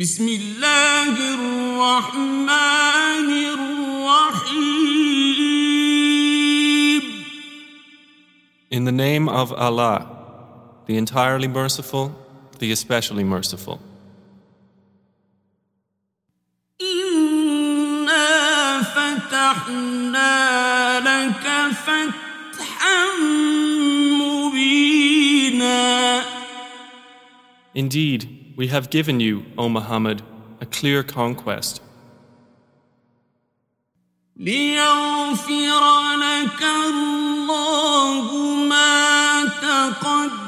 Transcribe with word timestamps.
بسم 0.00 0.27
الله 0.27 1.33
الرحمن 1.35 3.29
الرحيم 3.53 5.01
In 8.71 8.85
the 8.85 8.91
name 8.91 9.27
of 9.27 9.51
Allah, 9.51 10.07
the 10.87 10.95
entirely 10.97 11.47
merciful, 11.47 12.15
the 12.59 12.71
especially 12.71 13.23
merciful. 13.23 13.79
إنا 16.81 18.81
فتحنا 18.81 20.33
لك 20.99 21.73
فتحا 21.75 23.05
مبينا 24.21 26.23
Indeed, 27.75 28.39
we 28.56 28.66
have 28.68 28.90
given 28.90 29.20
you, 29.20 29.44
O 29.58 29.68
Muhammad, 29.68 30.22
a 30.60 30.66
clear 30.66 31.02
conquest, 31.02 31.80
ليغفر 34.36 35.82
لك 36.16 36.62
الله 36.62 38.54
ما 38.68 39.44
تقدم 39.44 40.39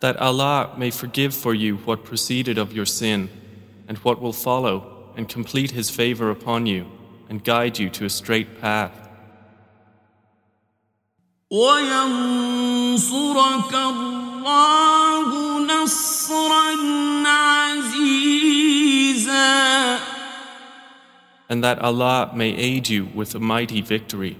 that 0.00 0.16
Allah 0.18 0.74
may 0.76 0.90
forgive 0.90 1.34
for 1.34 1.52
you 1.54 1.76
what 1.78 2.04
preceded 2.04 2.56
of 2.56 2.72
your 2.72 2.86
sin 2.86 3.28
and 3.88 3.98
what 3.98 4.20
will 4.20 4.32
follow, 4.32 5.12
and 5.16 5.28
complete 5.28 5.72
His 5.72 5.90
favor 5.90 6.30
upon 6.30 6.66
you, 6.66 6.86
and 7.28 7.42
guide 7.42 7.78
you 7.78 7.90
to 7.90 8.04
a 8.04 8.10
straight 8.10 8.60
path. 8.60 8.92
وينصرك 11.50 12.14
الله 13.74 15.28
نصرا 15.66 16.76
عزيزا 17.26 18.38
And 21.50 21.64
that 21.64 21.78
Allah 21.78 22.30
may 22.34 22.50
aid 22.54 22.90
you 22.90 23.08
with 23.14 23.34
a 23.34 23.40
mighty 23.40 23.80
victory. 23.80 24.36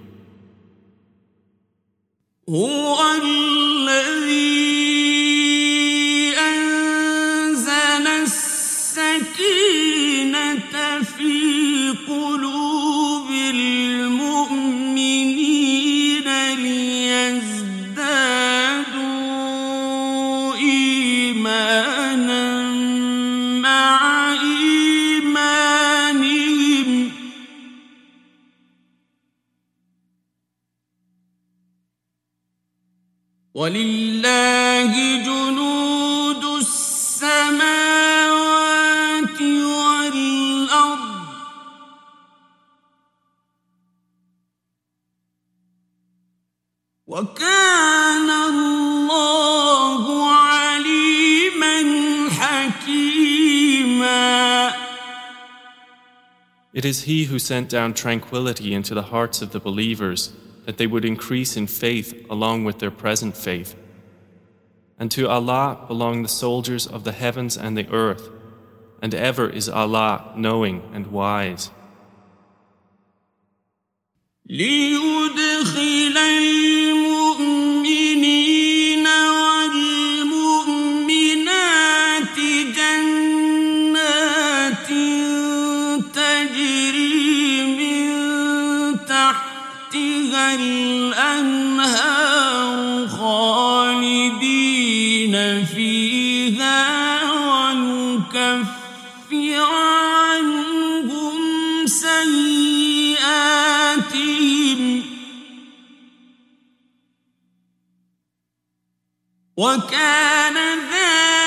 هو 2.49 2.95
ولله 33.54 34.92
جنود 35.24 36.44
السماوات 36.44 37.68
والأرض 39.42 40.98
وكان 47.06 48.30
الله 48.30 50.30
عليما 50.30 51.76
حكيما 52.30 54.08
It 56.74 56.84
is 56.84 57.02
He 57.02 57.24
who 57.24 57.38
sent 57.40 57.68
down 57.68 57.92
tranquility 57.94 58.72
into 58.72 58.94
the 58.94 59.02
hearts 59.02 59.42
of 59.42 59.50
the 59.50 59.58
believers, 59.58 60.30
that 60.65 60.77
they 60.77 60.87
would 60.87 61.05
increase 61.05 61.57
in 61.57 61.67
faith 61.67 62.25
along 62.29 62.63
with 62.63 62.79
their 62.79 62.91
present 62.91 63.35
faith. 63.35 63.75
And 64.97 65.11
to 65.11 65.27
Allah 65.27 65.85
belong 65.87 66.23
the 66.23 66.29
soldiers 66.29 66.87
of 66.87 67.03
the 67.03 67.11
heavens 67.11 67.57
and 67.57 67.77
the 67.77 67.89
earth, 67.91 68.29
and 69.01 69.13
ever 69.13 69.49
is 69.49 69.67
Allah 69.67 70.33
knowing 70.35 70.89
and 70.93 71.07
wise. 71.07 71.71
خالدين 95.13 95.65
فيها 95.65 97.23
ويكفر 98.33 98.73
عنهم 99.61 101.37
سيئاتهم 101.85 103.23
وكان 109.57 110.57
ذلك 110.91 111.42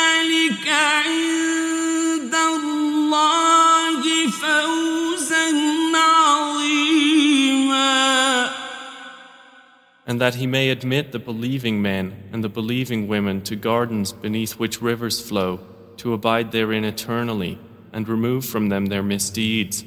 and 10.17 10.21
that 10.23 10.37
he 10.37 10.47
may 10.47 10.71
admit 10.71 11.13
the 11.13 11.19
believing 11.19 11.83
men 11.83 12.31
and 12.33 12.43
the 12.43 12.49
believing 12.49 13.07
women 13.07 13.43
to 13.43 13.55
gardens 13.55 14.15
beneath 14.15 14.53
which 14.53 14.81
rivers 14.81 15.21
flow, 15.21 15.61
to 15.99 16.15
abide 16.15 16.53
therein 16.53 16.85
eternally, 16.87 17.59
and 17.93 18.09
remove 18.09 18.43
from 18.43 18.71
them 18.71 18.87
their 18.87 19.03
misdeeds. 19.03 19.85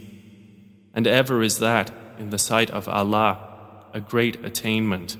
And 0.93 1.07
ever 1.07 1.41
is 1.41 1.57
that, 1.57 1.91
in 2.19 2.29
the 2.29 2.37
sight 2.37 2.69
of 2.69 2.87
Allah, 2.87 3.39
a 3.91 3.99
great 3.99 4.45
attainment. 4.45 5.17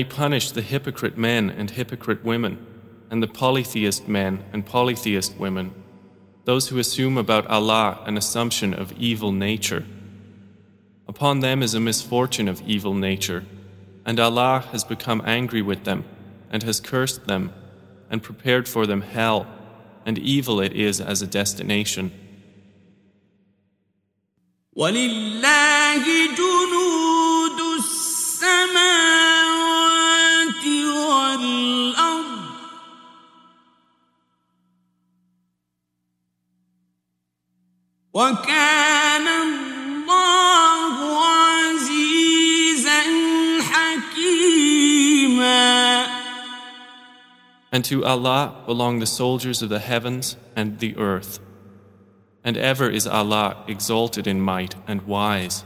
May 0.00 0.04
punish 0.04 0.52
the 0.52 0.62
hypocrite 0.62 1.18
men 1.18 1.50
and 1.50 1.72
hypocrite 1.72 2.24
women, 2.24 2.56
and 3.10 3.22
the 3.22 3.28
polytheist 3.28 4.08
men 4.08 4.42
and 4.50 4.64
polytheist 4.64 5.36
women, 5.36 5.74
those 6.46 6.68
who 6.68 6.78
assume 6.78 7.18
about 7.18 7.46
Allah 7.48 8.02
an 8.06 8.16
assumption 8.16 8.72
of 8.72 8.92
evil 8.92 9.30
nature. 9.30 9.84
Upon 11.06 11.40
them 11.40 11.62
is 11.62 11.74
a 11.74 11.80
misfortune 11.80 12.48
of 12.48 12.62
evil 12.62 12.94
nature, 12.94 13.44
and 14.06 14.18
Allah 14.18 14.64
has 14.72 14.84
become 14.84 15.20
angry 15.26 15.60
with 15.60 15.84
them, 15.84 16.04
and 16.50 16.62
has 16.62 16.80
cursed 16.80 17.26
them, 17.26 17.52
and 18.08 18.22
prepared 18.22 18.66
for 18.66 18.86
them 18.86 19.02
hell, 19.02 19.46
and 20.06 20.16
evil 20.16 20.60
it 20.60 20.72
is 20.72 20.98
as 20.98 21.20
a 21.20 21.26
destination. 21.26 22.10
وكان 38.13 39.27
الله 39.27 40.95
عزيزا 41.25 43.01
حكيما 43.61 45.15
And 47.71 47.83
to 47.85 48.05
Allah 48.05 48.63
belong 48.65 48.99
the 48.99 49.05
soldiers 49.05 49.61
of 49.61 49.67
the 49.67 49.79
heavens 49.79 50.37
and 50.55 50.79
the 50.79 50.95
earth. 50.95 51.39
And 52.41 52.55
ever 52.57 52.89
is 52.89 53.05
Allah 53.05 53.65
exalted 53.67 54.27
in 54.27 54.39
might 54.39 54.75
and 54.87 55.01
wise. 55.01 55.65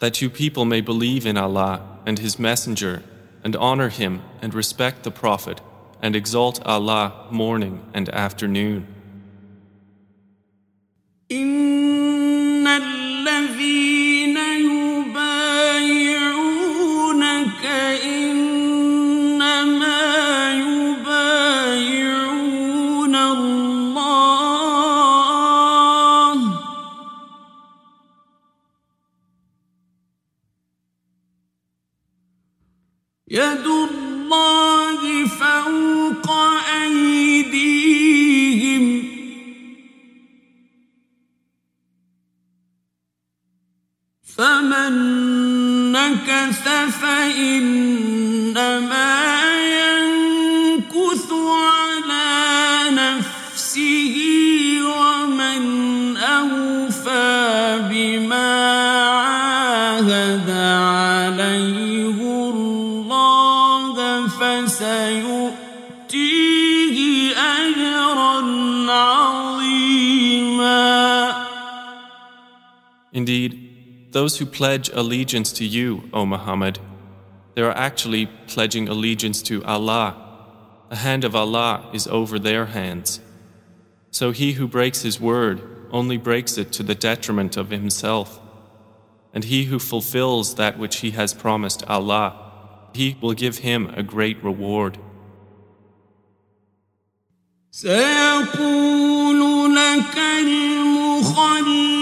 that 0.00 0.20
you 0.20 0.28
people 0.28 0.64
may 0.64 0.80
believe 0.80 1.24
in 1.26 1.36
Allah 1.36 1.80
and 2.04 2.18
His 2.18 2.38
Messenger, 2.38 3.02
and 3.44 3.54
honor 3.56 3.88
Him 3.88 4.22
and 4.42 4.52
respect 4.52 5.02
the 5.04 5.10
Prophet, 5.10 5.60
and 6.02 6.16
exalt 6.16 6.60
Allah 6.66 7.26
morning 7.30 7.80
and 7.94 8.08
afternoon. 8.08 8.86
إن 11.30 11.79
الله 34.32 35.26
فوق 35.26 35.99
Indeed, 73.29 74.11
those 74.11 74.37
who 74.37 74.45
pledge 74.45 74.89
allegiance 74.89 75.51
to 75.53 75.65
you, 75.65 76.09
O 76.13 76.25
Muhammad, 76.25 76.79
they 77.53 77.61
are 77.61 77.71
actually 77.71 78.27
pledging 78.47 78.87
allegiance 78.87 79.41
to 79.43 79.63
Allah. 79.63 80.15
The 80.89 80.97
hand 80.97 81.23
of 81.23 81.35
Allah 81.35 81.89
is 81.93 82.07
over 82.07 82.37
their 82.37 82.67
hands. 82.67 83.19
So 84.11 84.31
he 84.31 84.53
who 84.53 84.67
breaks 84.67 85.01
his 85.01 85.19
word 85.19 85.61
only 85.91 86.17
breaks 86.17 86.57
it 86.57 86.71
to 86.73 86.83
the 86.83 86.95
detriment 86.95 87.57
of 87.57 87.69
himself. 87.69 88.39
And 89.33 89.43
he 89.43 89.65
who 89.65 89.79
fulfills 89.79 90.55
that 90.55 90.77
which 90.77 90.97
he 90.97 91.11
has 91.11 91.33
promised 91.33 91.83
Allah, 91.87 92.35
he 92.93 93.17
will 93.21 93.33
give 93.33 93.57
him 93.59 93.87
a 93.95 94.03
great 94.03 94.41
reward. 94.43 94.97
سيقول 97.71 99.39
لك 99.75 100.17
المخلفون 100.17 101.98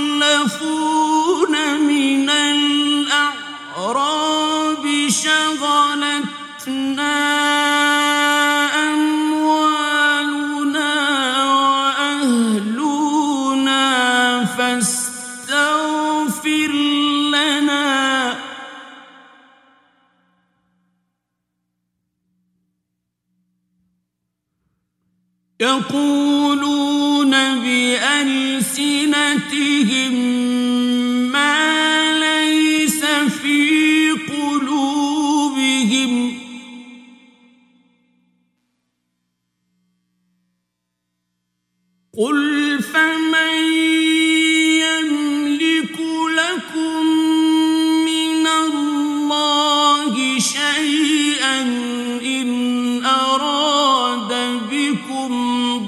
شغلتنا 6.97 7.36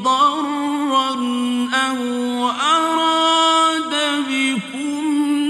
ضرا 0.03 1.11
أو 1.75 2.49
أراد 2.51 3.95
بكم 4.29 5.05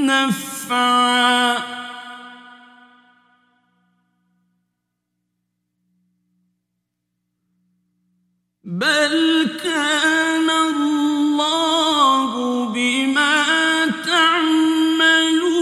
نفعا 0.06 1.58
بل 8.64 9.48
كان 9.64 10.50
الله 10.50 12.32
بما 12.72 13.44
تعملون 14.06 15.54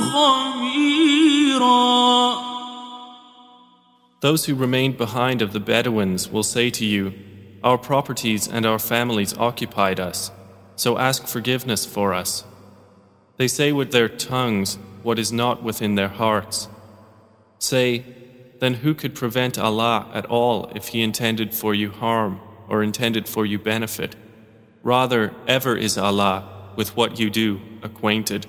خبيرا 0.00 1.36
Those 4.20 4.46
who 4.46 4.54
remained 4.54 4.96
behind 4.96 5.42
of 5.42 5.52
the 5.52 5.60
Bedouins 5.60 6.28
will 6.32 6.42
say 6.42 6.70
to 6.70 6.84
you, 6.84 7.12
Our 7.66 7.78
properties 7.78 8.46
and 8.46 8.64
our 8.64 8.78
families 8.78 9.36
occupied 9.36 9.98
us, 9.98 10.30
so 10.76 10.98
ask 10.98 11.26
forgiveness 11.26 11.84
for 11.84 12.14
us. 12.14 12.44
They 13.38 13.48
say 13.48 13.72
with 13.72 13.90
their 13.90 14.08
tongues 14.08 14.78
what 15.02 15.18
is 15.18 15.32
not 15.32 15.64
within 15.64 15.96
their 15.96 16.14
hearts. 16.22 16.68
Say, 17.58 18.04
then 18.60 18.74
who 18.74 18.94
could 18.94 19.16
prevent 19.16 19.58
Allah 19.58 20.08
at 20.14 20.26
all 20.26 20.70
if 20.76 20.88
He 20.88 21.02
intended 21.02 21.56
for 21.56 21.74
you 21.74 21.90
harm 21.90 22.40
or 22.68 22.84
intended 22.84 23.26
for 23.28 23.44
you 23.44 23.58
benefit? 23.58 24.14
Rather, 24.84 25.34
ever 25.48 25.76
is 25.76 25.98
Allah 25.98 26.48
with 26.76 26.96
what 26.96 27.18
you 27.18 27.30
do 27.30 27.60
acquainted. 27.82 28.46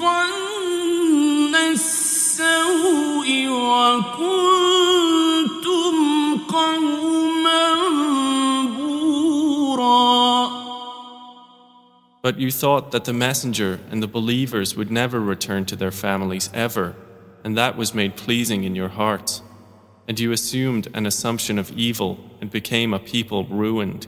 ظن 0.00 1.54
السوء 1.54 3.28
وكنتم 3.48 4.74
قوما 6.48 7.74
بورا 8.76 10.62
But 12.22 12.38
you 12.38 12.50
thought 12.52 12.92
that 12.92 13.04
the 13.04 13.12
Messenger 13.12 13.80
and 13.90 14.00
the 14.00 14.06
believers 14.06 14.76
would 14.76 14.92
never 14.92 15.18
return 15.20 15.64
to 15.66 15.74
their 15.74 15.90
families 15.90 16.50
ever, 16.54 16.94
and 17.42 17.58
that 17.58 17.76
was 17.76 17.92
made 17.94 18.16
pleasing 18.16 18.62
in 18.62 18.76
your 18.76 18.90
hearts. 18.90 19.42
And 20.07 20.19
you 20.19 20.31
assumed 20.31 20.87
an 20.93 21.05
assumption 21.05 21.59
of 21.59 21.71
evil 21.77 22.17
and 22.39 22.49
became 22.49 22.93
a 22.93 22.99
people 22.99 23.45
ruined. 23.45 24.07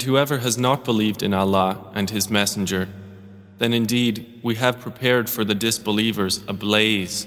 And 0.00 0.06
whoever 0.06 0.38
has 0.38 0.56
not 0.56 0.82
believed 0.82 1.22
in 1.22 1.34
Allah 1.34 1.92
and 1.92 2.08
His 2.08 2.30
Messenger, 2.30 2.88
then 3.58 3.74
indeed 3.74 4.40
we 4.42 4.54
have 4.54 4.80
prepared 4.80 5.28
for 5.28 5.44
the 5.44 5.54
disbelievers 5.54 6.40
a 6.48 6.54
blaze. 6.54 7.26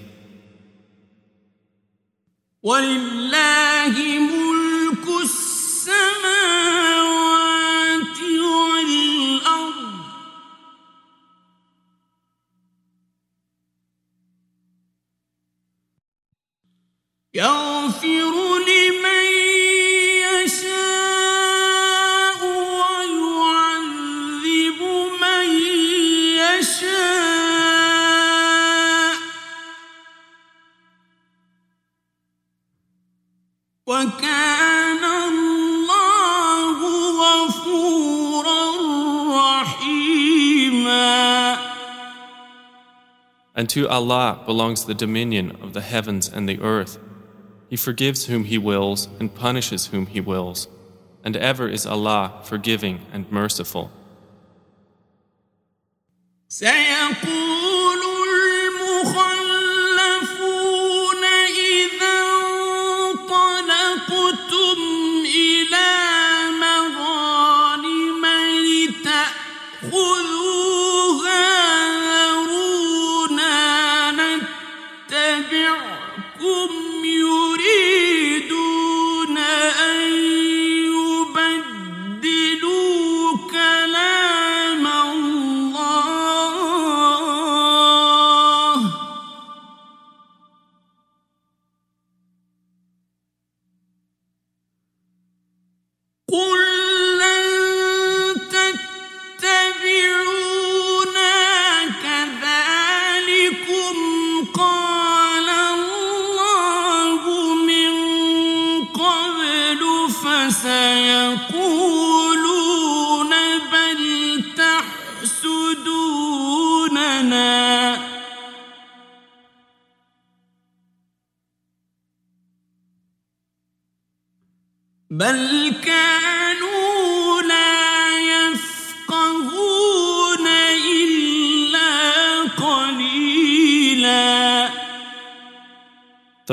وكان 33.87 35.05
الله 35.05 36.79
غفورا 37.23 38.63
رحيما 39.63 41.19
And 43.55 43.69
to 43.71 43.89
Allah 43.89 44.41
belongs 44.47 44.85
the 44.85 44.95
dominion 44.95 45.57
of 45.63 45.73
the 45.73 45.81
heavens 45.81 46.29
and 46.29 46.49
the 46.49 46.61
earth. 46.61 46.99
He 47.69 47.77
forgives 47.77 48.27
whom 48.27 48.45
He 48.45 48.57
wills 48.57 49.09
and 49.19 49.35
punishes 49.35 49.87
whom 49.89 50.07
He 50.07 50.21
wills. 50.21 50.69
And 51.25 51.37
ever 51.37 51.69
is 51.69 51.85
Allah 51.85 52.41
forgiving 52.45 53.01
and 53.13 53.31
merciful. 53.33 53.91
سيقول 56.49 57.52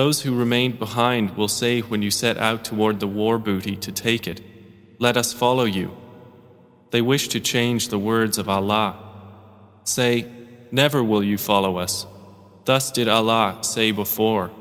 Those 0.10 0.22
who 0.22 0.36
remained 0.36 0.78
behind 0.80 1.38
will 1.38 1.48
say 1.48 1.82
when 1.82 2.02
you 2.02 2.12
set 2.12 2.38
out 2.38 2.66
toward 2.66 3.00
the 3.00 3.08
war 3.08 3.38
booty 3.38 3.76
to 3.78 3.92
take 3.92 4.28
it, 4.28 4.42
Let 5.00 5.18
us 5.18 5.34
follow 5.34 5.66
you. 5.66 5.96
They 6.92 7.02
wish 7.02 7.28
to 7.30 7.40
change 7.40 7.90
the 7.90 8.00
words 8.00 8.38
of 8.38 8.48
Allah. 8.48 8.98
Say, 9.84 10.26
Never 10.72 11.04
will 11.04 11.24
you 11.24 11.38
follow 11.38 11.78
us. 11.78 12.06
Thus 12.66 12.92
did 12.92 13.08
Allah 13.08 13.60
say 13.62 13.92
before. 13.92 14.52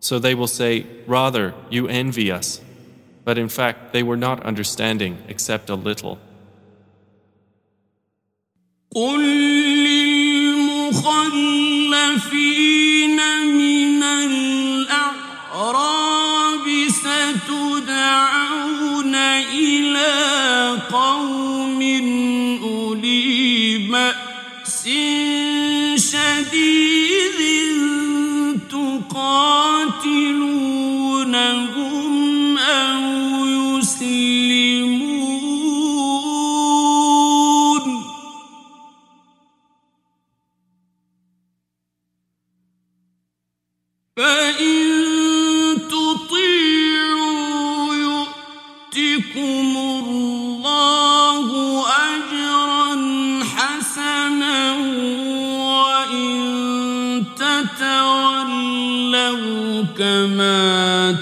So 0.00 0.18
they 0.18 0.34
will 0.34 0.48
say, 0.48 0.86
Rather, 1.06 1.54
you 1.70 1.88
envy 1.88 2.30
us. 2.30 2.60
But 3.24 3.38
in 3.38 3.48
fact, 3.48 3.92
they 3.92 4.02
were 4.02 4.16
not 4.16 4.42
understanding 4.42 5.18
except 5.28 5.70
a 5.70 5.74
little. 5.76 6.18
قل 8.94 9.20
للمخلفين 10.84 11.22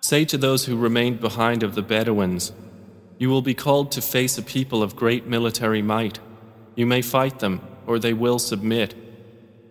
Say 0.00 0.24
to 0.24 0.36
those 0.36 0.66
who 0.66 0.76
remained 0.76 1.20
behind 1.20 1.62
of 1.62 1.74
the 1.74 1.82
Bedouins, 1.82 2.52
You 3.18 3.30
will 3.30 3.42
be 3.42 3.54
called 3.54 3.92
to 3.92 4.02
face 4.02 4.36
a 4.36 4.42
people 4.42 4.82
of 4.82 4.96
great 4.96 5.26
military 5.26 5.80
might. 5.80 6.18
You 6.74 6.86
may 6.86 7.02
fight 7.02 7.38
them, 7.38 7.60
or 7.86 8.00
they 8.00 8.12
will 8.12 8.40
submit. 8.40 8.94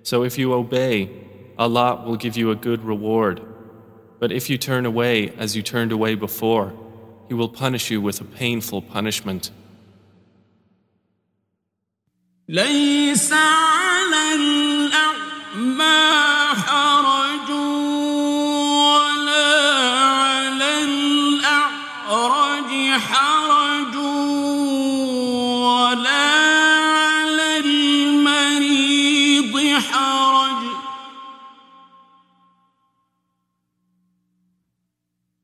So 0.03 0.23
if 0.23 0.37
you 0.37 0.53
obey, 0.53 1.09
Allah 1.59 2.03
will 2.05 2.15
give 2.15 2.37
you 2.37 2.49
a 2.49 2.55
good 2.55 2.83
reward. 2.83 3.41
But 4.19 4.31
if 4.31 4.49
you 4.49 4.57
turn 4.57 4.85
away 4.85 5.29
as 5.37 5.55
you 5.55 5.63
turned 5.63 5.91
away 5.91 6.15
before, 6.15 6.73
He 7.27 7.33
will 7.33 7.49
punish 7.49 7.89
you 7.89 8.01
with 8.01 8.21
a 8.21 8.25
painful 8.25 8.81
punishment. 8.81 9.51
ليس 12.47 13.31
على 13.31 14.35
الأعمى 14.35 16.34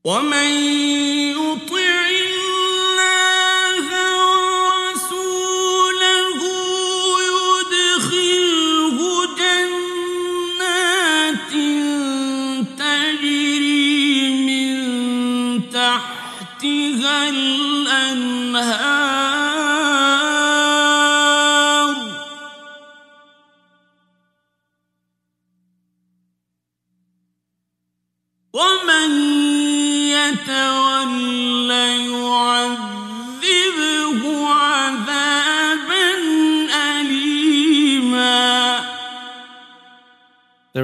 ومن 0.04 0.81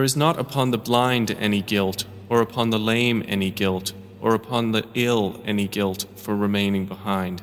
is 0.08 0.16
not 0.16 0.38
upon 0.38 0.70
the 0.70 0.78
blind 0.78 1.30
any 1.32 1.60
guilt, 1.60 2.06
or 2.30 2.40
upon 2.40 2.70
the 2.70 2.78
lame 2.78 3.22
any 3.28 3.50
guilt, 3.50 3.92
or 4.22 4.32
upon 4.34 4.72
the 4.72 4.82
ill 4.94 5.38
any 5.44 5.68
guilt 5.68 6.06
for 6.16 6.34
remaining 6.34 6.86
behind. 6.86 7.42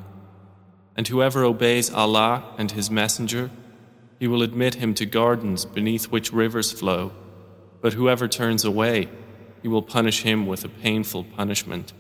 And 0.98 1.08
whoever 1.08 1.44
obeys 1.44 1.94
Allah 1.94 2.44
and 2.58 2.72
His 2.72 2.90
Messenger, 2.90 3.52
He 4.18 4.28
will 4.28 4.42
admit 4.42 4.76
him 4.76 4.96
to 4.96 5.06
gardens 5.06 5.64
beneath 5.64 6.06
which 6.06 6.34
rivers 6.34 6.72
flow. 6.72 7.12
But 7.84 7.94
whoever 7.94 8.28
turns 8.28 8.66
away, 8.66 9.10
He 9.62 9.68
will 9.68 9.84
punish 9.84 10.24
him 10.24 10.48
with 10.48 10.66
a 10.66 10.76
painful 10.86 11.24
punishment. 11.24 11.94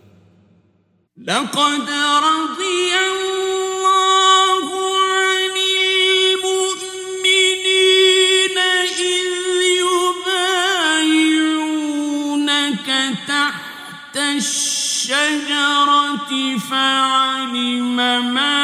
الشجرة 14.37 16.31
فعلم 16.69 17.95
ما 18.33 18.54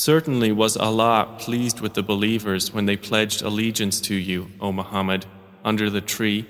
Certainly 0.00 0.52
was 0.52 0.76
Allah 0.76 1.34
pleased 1.38 1.80
with 1.80 1.94
the 1.94 2.02
believers 2.02 2.72
when 2.72 2.84
they 2.86 2.96
pledged 2.96 3.40
allegiance 3.42 4.00
to 4.02 4.14
you, 4.14 4.50
O 4.60 4.70
Muhammad, 4.70 5.24
under 5.64 5.88
the 5.88 6.02
tree, 6.02 6.46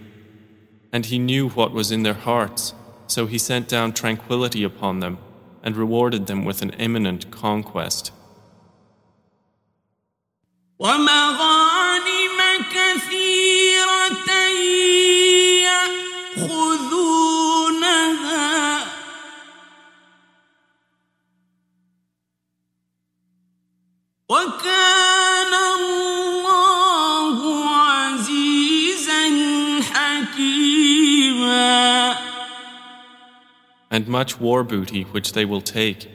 and 0.93 1.07
He 1.07 1.19
knew 1.19 1.49
what 1.51 1.71
was 1.71 1.93
in 1.93 2.03
their 2.03 2.15
hearts, 2.15 2.75
so 3.07 3.27
He 3.27 3.39
sent 3.39 3.69
down 3.69 3.93
tranquility 3.93 4.65
upon 4.65 5.01
them 5.01 5.19
and 5.63 5.77
rewarded 5.77 6.27
them 6.27 6.45
with 6.45 6.61
an 6.63 6.71
imminent 6.71 7.31
conquest. 7.31 8.13
ومغانم 10.79 12.41
كثيرة 12.73 13.30
and 33.92 34.08
much 34.08 34.40
war 34.40 34.64
booty 34.64 35.04
which 35.04 35.34
they 35.34 35.46
will 35.46 35.62
take, 35.62 36.10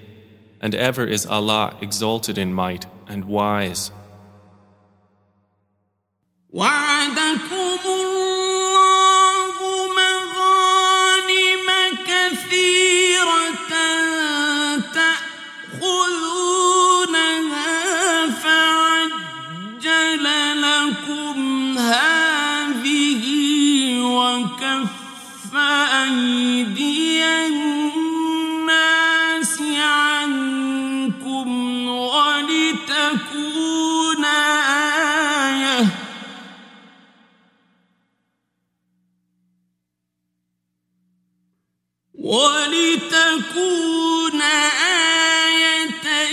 and 0.61 0.75
ever 0.75 1.05
is 1.05 1.27
Allah 1.27 1.77
exalted 1.81 2.39
in 2.39 2.53
might 2.53 2.87
and 3.07 3.27
wise. 3.27 3.93
Wow. 6.51 6.86
ولتكون 42.26 43.62
آية 44.42 46.32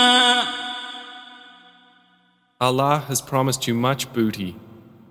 Allah 2.58 3.04
has 3.08 3.20
promised 3.20 3.66
you 3.66 3.74
much 3.74 4.10
booty 4.14 4.56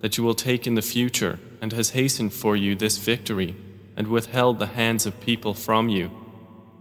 that 0.02 0.18
you 0.18 0.24
will 0.24 0.34
take 0.36 0.66
in 0.66 0.74
the 0.76 0.82
future 0.82 1.40
and 1.62 1.74
has 1.74 1.92
hastened 1.92 2.34
for 2.34 2.56
you 2.56 2.76
this 2.76 2.98
victory 2.98 3.56
and 3.96 4.08
withheld 4.08 4.58
the 4.60 4.66
hands 4.68 5.06
of 5.06 5.20
people 5.22 5.54
from 5.54 5.88
you, 5.90 6.10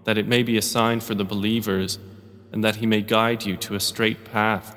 that 0.10 0.18
it 0.18 0.28
may 0.28 0.42
be 0.42 0.58
a 0.58 0.62
sign 0.76 1.00
for 1.00 1.14
the 1.14 1.24
believers 1.24 2.00
and 2.52 2.64
that 2.64 2.78
he 2.78 2.88
may 2.88 3.00
guide 3.00 3.46
you 3.46 3.56
to 3.56 3.76
a 3.76 3.80
straight 3.80 4.26
path. 4.26 4.76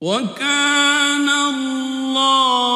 وكان 0.00 1.28
الله 1.28 2.73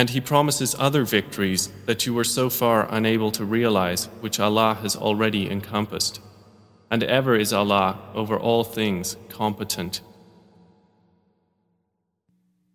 And 0.00 0.10
he 0.10 0.20
promises 0.20 0.76
other 0.78 1.04
victories 1.04 1.70
that 1.86 2.04
you 2.04 2.12
were 2.12 2.24
so 2.24 2.50
far 2.50 2.86
unable 2.90 3.30
to 3.32 3.44
realize, 3.44 4.06
which 4.20 4.38
Allah 4.38 4.74
has 4.82 4.94
already 4.94 5.50
encompassed. 5.50 6.20
And 6.90 7.02
ever 7.02 7.34
is 7.34 7.52
Allah 7.52 7.98
over 8.14 8.36
all 8.38 8.62
things 8.62 9.16
competent. 9.28 10.02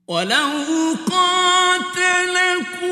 ولو 0.07 0.95
قاتلكم 1.09 2.91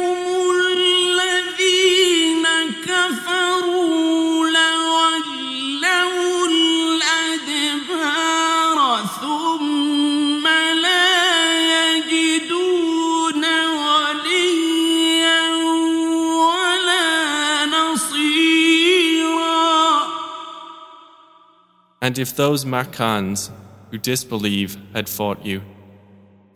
And 22.05 22.19
if 22.19 22.37
those 22.37 22.67
Makkans 22.67 23.51
who 23.91 23.97
disbelieve 23.97 24.77
had 24.93 25.09
fought 25.09 25.47
you, 25.47 25.63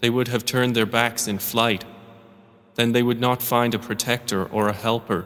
they 0.01 0.11
would 0.11 0.29
have 0.29 0.45
turned 0.45 0.77
their 0.77 0.85
backs 0.85 1.27
in 1.27 1.39
flight. 1.39 1.87
Then 2.75 2.93
they 2.93 3.03
would 3.03 3.19
not 3.19 3.41
find 3.41 3.75
a 3.75 3.79
protector 3.79 4.45
or 4.45 4.69
a 4.69 4.75
helper. 4.75 5.25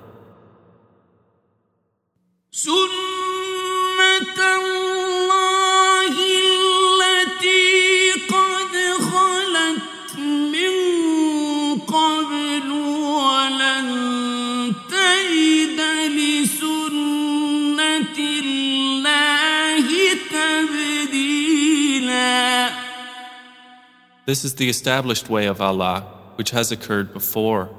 This 24.31 24.43
is 24.43 24.55
the 24.55 24.67
established 24.67 25.29
way 25.29 25.45
of 25.47 25.61
Allah, 25.61 26.01
which 26.35 26.51
has 26.51 26.71
occurred 26.71 27.13
before. 27.13 27.69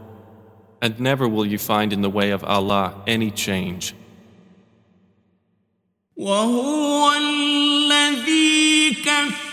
And 0.80 0.98
never 0.98 1.28
will 1.28 1.44
you 1.44 1.58
find 1.58 1.92
in 1.92 2.00
the 2.00 2.08
way 2.08 2.30
of 2.30 2.42
Allah 2.44 2.94
any 3.06 3.30
change. 3.30 3.94
وهو 6.16 7.12
الذي 7.12 8.94
كف 9.04 9.48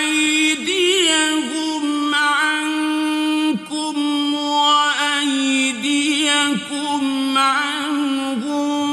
أيديهم 0.00 1.34
عنكم 2.14 3.94
وأيديكم 4.34 5.78
عنهم 7.38 8.88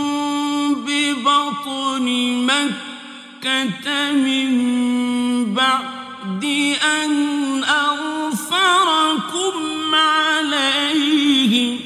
ببطن 0.85 2.05
مكة 2.45 4.11
من 4.11 5.53
بعد 5.53 5.96
أن 6.47 7.63
أظفركم 7.63 9.55
عليهم 9.95 11.79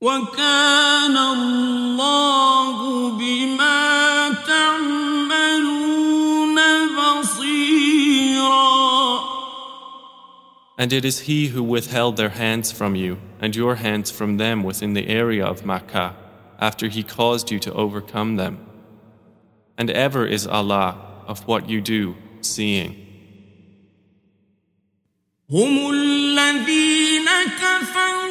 وكان 0.00 1.16
الله 1.16 3.10
بما 3.18 4.28
تعملون 4.46 5.98
بصيرا 6.96 7.72
And 10.78 10.92
it 10.92 11.04
is 11.04 11.20
He 11.20 11.48
who 11.48 11.62
withheld 11.62 12.16
their 12.16 12.30
hands 12.30 12.72
from 12.72 12.96
you 12.96 13.18
and 13.40 13.54
your 13.54 13.76
hands 13.76 14.10
from 14.10 14.38
them 14.38 14.64
within 14.64 14.94
the 14.94 15.08
area 15.08 15.44
of 15.44 15.64
Makkah 15.64 16.16
after 16.58 16.88
He 16.88 17.02
caused 17.02 17.50
you 17.52 17.58
to 17.60 17.72
overcome 17.72 18.36
them. 18.36 18.65
And 19.78 19.90
ever 19.90 20.26
is 20.26 20.46
Allah 20.46 20.96
of 21.26 21.46
what 21.46 21.68
you 21.68 21.80
do 21.80 22.14
seeing. 22.40 22.96
هم 25.50 25.90
الذين 25.90 27.28
كفروا 27.60 28.25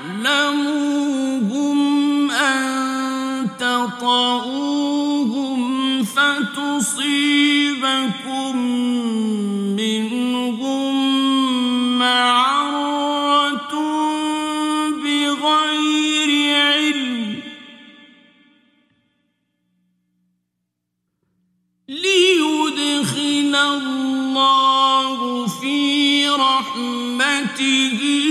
تعلموهم 0.00 1.80
أن 2.30 3.48
تطؤوهم 3.58 5.60
فتصيبكم 6.04 6.96
منهم 9.76 10.94
معرة 11.98 13.74
بغير 15.02 16.30
علم. 16.56 17.40
ليدخل 21.88 23.54
الله 23.54 25.46
في 25.46 26.28
رحمته 26.28 28.29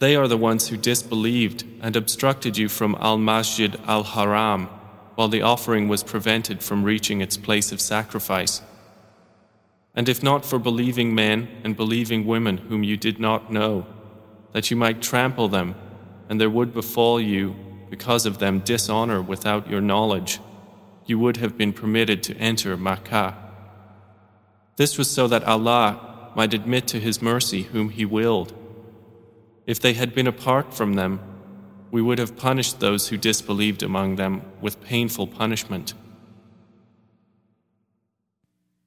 They 0.00 0.14
are 0.14 0.28
the 0.28 0.36
ones 0.36 0.68
who 0.68 0.76
disbelieved 0.76 1.64
and 1.82 1.96
obstructed 1.96 2.56
you 2.56 2.68
from 2.68 2.96
Al 3.00 3.18
Masjid 3.18 3.76
Al 3.84 4.04
Haram 4.04 4.66
while 5.16 5.28
the 5.28 5.42
offering 5.42 5.88
was 5.88 6.04
prevented 6.04 6.62
from 6.62 6.84
reaching 6.84 7.20
its 7.20 7.36
place 7.36 7.72
of 7.72 7.80
sacrifice. 7.80 8.62
And 9.94 10.08
if 10.08 10.22
not 10.22 10.44
for 10.44 10.58
believing 10.58 11.14
men 11.14 11.48
and 11.64 11.76
believing 11.76 12.26
women 12.26 12.58
whom 12.58 12.84
you 12.84 12.96
did 12.96 13.18
not 13.18 13.52
know, 13.52 13.86
that 14.52 14.70
you 14.70 14.76
might 14.76 15.02
trample 15.02 15.48
them, 15.48 15.74
and 16.28 16.40
there 16.40 16.50
would 16.50 16.72
befall 16.72 17.20
you, 17.20 17.56
because 17.90 18.26
of 18.26 18.38
them, 18.38 18.60
dishonor 18.60 19.22
without 19.22 19.68
your 19.70 19.80
knowledge, 19.80 20.40
you 21.06 21.18
would 21.18 21.38
have 21.38 21.56
been 21.56 21.72
permitted 21.72 22.22
to 22.22 22.36
enter 22.36 22.76
Makkah. 22.76 23.36
This 24.76 24.98
was 24.98 25.10
so 25.10 25.26
that 25.28 25.44
Allah 25.44 26.30
might 26.36 26.54
admit 26.54 26.86
to 26.88 27.00
His 27.00 27.22
mercy 27.22 27.62
whom 27.62 27.88
He 27.88 28.04
willed. 28.04 28.54
If 29.66 29.80
they 29.80 29.94
had 29.94 30.14
been 30.14 30.26
apart 30.26 30.72
from 30.74 30.94
them, 30.94 31.20
we 31.90 32.02
would 32.02 32.18
have 32.18 32.36
punished 32.36 32.80
those 32.80 33.08
who 33.08 33.16
disbelieved 33.16 33.82
among 33.82 34.16
them 34.16 34.42
with 34.60 34.82
painful 34.82 35.26
punishment. 35.26 35.94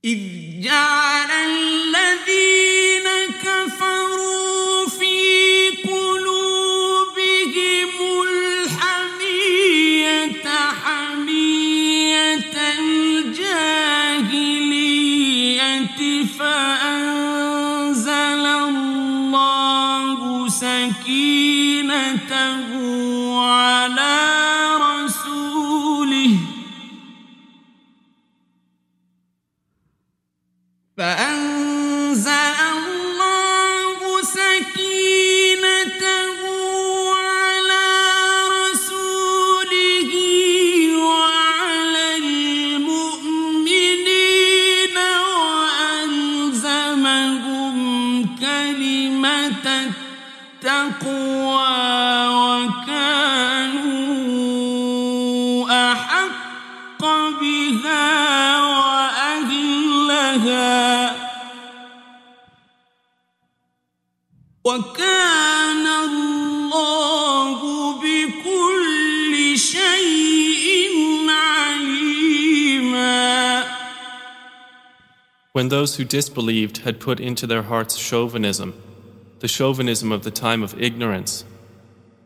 إذ 0.05 0.19
جعل 0.61 1.31
الذين 1.31 3.07
كفروا 3.43 4.87
في 4.89 5.69
قلوبهم 5.85 7.89
الحمية 8.27 10.43
حمية 10.83 12.51
فأنزل 16.39 18.45
الله 18.45 20.49
سكينته 20.49 22.31
على 23.41 24.30
فأنزل 31.01 32.50
when 75.61 75.69
those 75.69 75.97
who 75.97 76.03
disbelieved 76.03 76.79
had 76.79 76.99
put 76.99 77.19
into 77.19 77.45
their 77.45 77.61
hearts 77.61 77.95
chauvinism, 77.95 78.73
the 79.41 79.47
chauvinism 79.47 80.11
of 80.11 80.23
the 80.23 80.31
time 80.31 80.63
of 80.63 80.81
ignorance. 80.81 81.45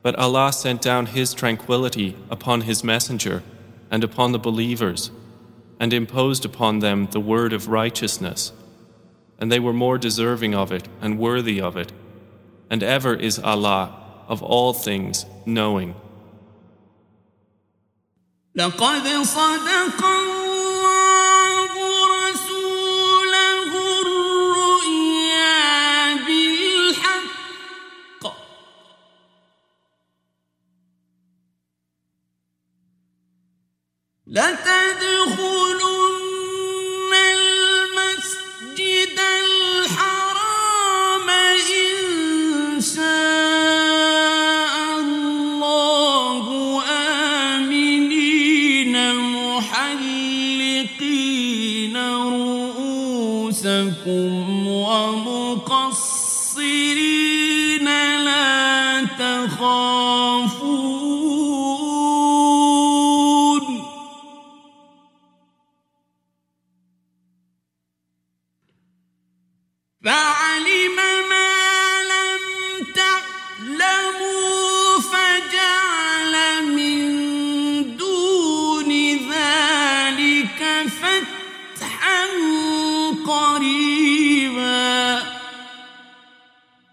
But 0.01 0.15
Allah 0.15 0.53
sent 0.53 0.81
down 0.81 1.07
His 1.07 1.33
tranquility 1.33 2.15
upon 2.29 2.61
His 2.61 2.81
Messenger 2.81 3.43
and 3.91 4.05
upon 4.05 4.31
the 4.31 4.39
believers, 4.39 5.11
and 5.81 5.91
imposed 5.91 6.45
upon 6.45 6.79
them 6.79 7.09
the 7.11 7.19
word 7.19 7.51
of 7.51 7.67
righteousness. 7.67 8.53
And 9.37 9.51
they 9.51 9.59
were 9.59 9.73
more 9.73 9.97
deserving 9.97 10.55
of 10.55 10.71
it 10.71 10.87
and 11.01 11.19
worthy 11.19 11.59
of 11.59 11.75
it. 11.75 11.91
And 12.69 12.81
ever 12.81 13.13
is 13.13 13.37
Allah 13.37 14.23
of 14.29 14.41
all 14.41 14.71
things 14.71 15.25
knowing. 15.45 15.93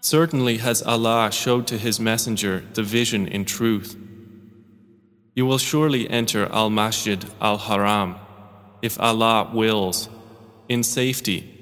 Certainly 0.01 0.57
has 0.57 0.81
Allah 0.81 1.31
showed 1.31 1.67
to 1.67 1.77
His 1.77 1.99
Messenger 1.99 2.63
the 2.73 2.81
vision 2.81 3.27
in 3.27 3.45
truth. 3.45 3.95
You 5.35 5.45
will 5.45 5.59
surely 5.59 6.09
enter 6.09 6.51
Al 6.51 6.71
Masjid 6.71 7.23
Al 7.39 7.59
Haram, 7.59 8.15
if 8.81 8.99
Allah 8.99 9.51
wills, 9.53 10.09
in 10.67 10.81
safety 10.81 11.52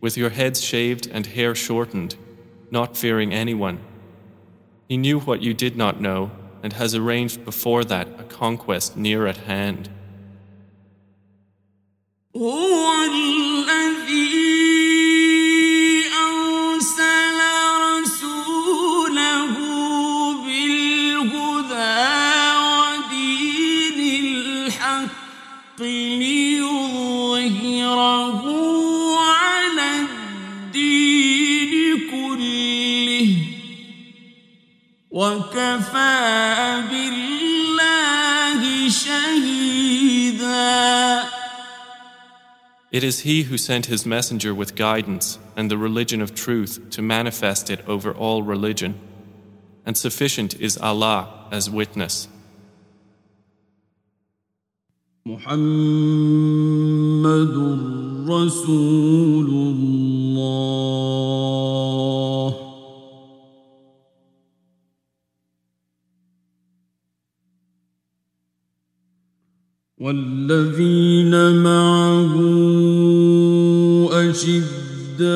with 0.00 0.16
your 0.16 0.30
heads 0.30 0.60
shaved 0.60 1.06
and 1.06 1.26
hair 1.26 1.54
shortened, 1.54 2.16
not 2.70 2.96
fearing 2.96 3.32
anyone. 3.32 3.80
He 4.88 4.96
knew 4.96 5.20
what 5.20 5.42
you 5.42 5.54
did 5.54 5.76
not 5.76 6.00
know 6.00 6.30
and 6.62 6.72
has 6.72 6.94
arranged 6.94 7.44
before 7.44 7.84
that 7.84 8.08
a 8.18 8.24
conquest 8.24 8.96
near 8.96 9.26
at 9.26 9.38
hand. 9.38 9.88
وكفى 35.27 36.83
بالله 36.89 38.89
شهيدا 38.89 40.63
It 42.91 43.03
is 43.03 43.21
He 43.21 43.43
who 43.43 43.57
sent 43.57 43.87
His 43.87 44.05
messenger 44.05 44.53
with 44.53 44.75
guidance 44.75 45.39
and 45.57 45.71
the 45.71 45.77
religion 45.79 46.21
of 46.21 46.35
truth 46.35 46.79
to 46.91 47.01
manifest 47.01 47.71
it 47.71 47.79
over 47.87 48.11
all 48.11 48.43
religion. 48.43 48.99
And 49.83 49.97
sufficient 49.97 50.53
is 50.61 50.77
Allah 50.77 51.47
as 51.51 51.71
witness. 51.71 52.27
محمد 55.25 55.63
رسول 58.29 59.49
والذين 70.08 71.34
معه 71.62 72.32
أشداء 74.12 75.28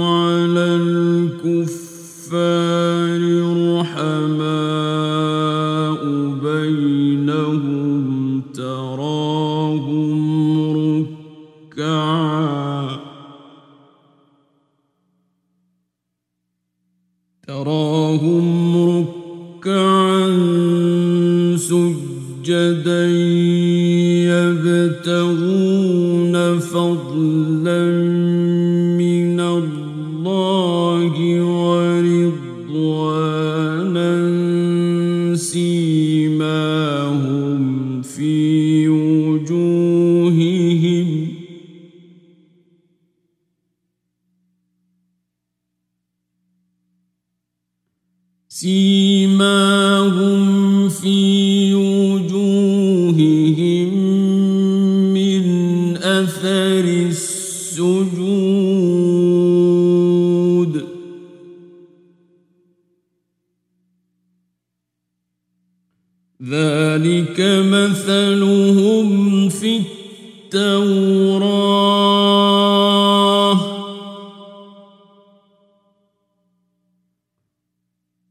على 0.00 0.66
الكفار 0.80 1.92
رحماء 3.76 4.42
بينهم 6.42 8.04
تراهم 8.54 10.20
ركعا 11.76 12.88
تراهم 17.46 18.76
ركعا 18.88 20.01
سجدا 22.42 23.06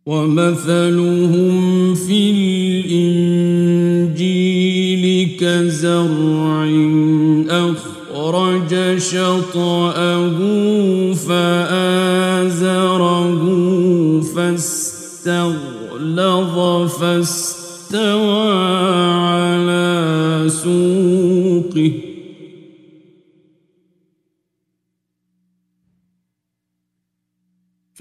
ومثلهم 0.05 1.95
في 1.95 2.31
الإنجيل 4.01 5.37
كزرع 5.39 6.69
أخرج 7.49 8.97
شطأه 8.97 10.37
فآزره 11.13 13.11
فاستغلظ 14.35 15.65
فاستوى 16.99 18.20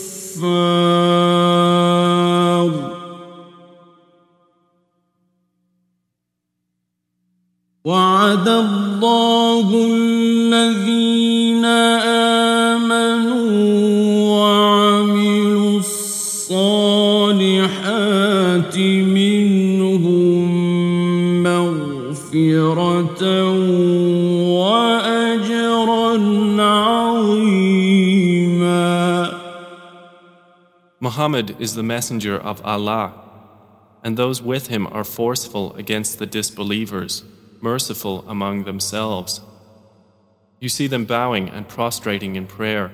وعد 7.85 8.49
الله 8.49 9.30
الصالحات 18.40 18.78
منهم 19.18 20.48
مغفرة 21.44 23.24
وأجرا 24.60 26.12
عظيما 26.64 27.96
Muhammad 31.02 31.56
is 31.60 31.76
the 31.76 31.84
messenger 31.84 32.36
of 32.36 32.66
Allah, 32.66 33.14
and 34.04 34.18
those 34.18 34.42
with 34.42 34.68
him 34.68 34.88
are 34.88 35.04
forceful 35.04 35.76
against 35.76 36.18
the 36.18 36.26
disbelievers. 36.26 37.24
merciful 37.62 38.24
among 38.28 38.64
themselves. 38.64 39.42
You 40.60 40.70
see 40.70 40.88
them 40.88 41.06
bowing 41.06 41.50
and 41.50 41.68
prostrating 41.68 42.36
in 42.36 42.46
prayer, 42.46 42.92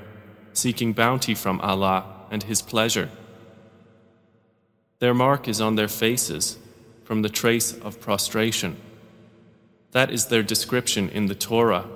seeking 0.54 0.94
bounty 0.94 1.36
from 1.36 1.60
Allah 1.62 2.06
and 2.32 2.44
His 2.44 2.62
pleasure. 2.62 3.10
Their 4.99 5.15
mark 5.15 5.47
is 5.49 5.61
on 5.61 5.75
their 5.75 5.89
faces 5.89 6.59
from 7.05 7.23
the 7.23 7.29
trace 7.29 7.73
of 7.73 8.01
prostration. 8.01 8.77
That 9.93 10.11
is 10.11 10.27
their 10.27 10.43
description 10.43 11.09
in 11.09 11.27
the 11.27 11.35
Torah. 11.35 11.87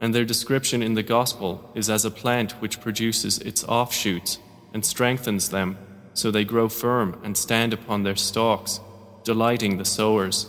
And 0.00 0.14
their 0.14 0.24
description 0.24 0.82
in 0.82 0.94
the 0.94 1.02
Gospel 1.02 1.70
is 1.74 1.88
as 1.88 2.04
a 2.04 2.10
plant 2.10 2.52
which 2.60 2.80
produces 2.80 3.38
its 3.38 3.64
offshoots 3.64 4.38
and 4.72 4.84
strengthens 4.84 5.50
them 5.50 5.78
so 6.14 6.30
they 6.30 6.44
grow 6.44 6.68
firm 6.68 7.20
and 7.22 7.36
stand 7.36 7.72
upon 7.72 8.02
their 8.02 8.16
stalks, 8.16 8.80
delighting 9.24 9.76
the 9.76 9.84
sowers 9.84 10.46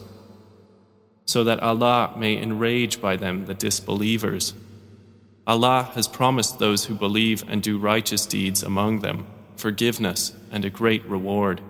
so 1.28 1.44
that 1.44 1.60
Allah 1.60 2.14
may 2.18 2.42
enrage 2.42 3.02
by 3.02 3.18
them 3.18 3.46
the 3.46 3.54
disbelievers. 3.54 4.54
Allah 5.46 5.92
has 5.94 6.08
promised 6.08 6.58
those 6.58 6.86
who 6.86 6.96
believe 6.96 7.44
and 7.50 7.62
do 7.62 7.78
righteous 7.78 8.26
deeds 8.26 8.64
among 8.64 9.02
them 9.02 9.28
forgiveness 9.58 10.34
and 10.52 10.64
a 10.64 10.70
great 10.70 11.04
reward. 11.06 11.62